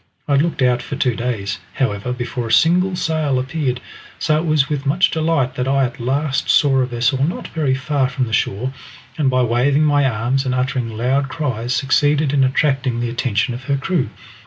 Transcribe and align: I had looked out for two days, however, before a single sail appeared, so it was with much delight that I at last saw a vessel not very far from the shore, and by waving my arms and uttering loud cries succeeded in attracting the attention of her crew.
I 0.27 0.31
had 0.31 0.41
looked 0.41 0.63
out 0.63 0.81
for 0.81 0.95
two 0.95 1.13
days, 1.15 1.59
however, 1.75 2.11
before 2.11 2.47
a 2.47 2.51
single 2.51 2.95
sail 2.95 3.37
appeared, 3.37 3.79
so 4.17 4.35
it 4.39 4.45
was 4.47 4.67
with 4.67 4.87
much 4.87 5.11
delight 5.11 5.53
that 5.53 5.67
I 5.67 5.83
at 5.83 5.99
last 5.99 6.49
saw 6.49 6.79
a 6.79 6.87
vessel 6.87 7.23
not 7.23 7.49
very 7.49 7.75
far 7.75 8.09
from 8.09 8.25
the 8.25 8.33
shore, 8.33 8.73
and 9.19 9.29
by 9.29 9.43
waving 9.43 9.83
my 9.83 10.09
arms 10.09 10.43
and 10.43 10.55
uttering 10.55 10.97
loud 10.97 11.29
cries 11.29 11.75
succeeded 11.75 12.33
in 12.33 12.43
attracting 12.43 12.99
the 12.99 13.11
attention 13.11 13.53
of 13.53 13.65
her 13.65 13.77
crew. 13.77 14.09